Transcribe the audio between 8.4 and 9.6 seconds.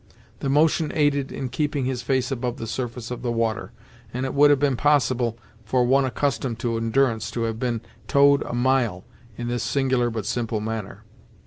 a mile in